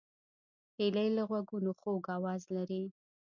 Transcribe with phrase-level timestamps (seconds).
[0.77, 2.83] هیلۍ له غوږونو خوږ آواز لري